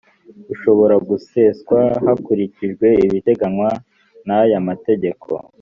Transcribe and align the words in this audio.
ushobora 0.53 0.95
guseswa 1.07 1.79
hakurikijwe 2.05 2.87
ibiteganywa 3.05 3.69
n 4.27 4.29
aya 4.39 4.59
mategeko 4.69 5.29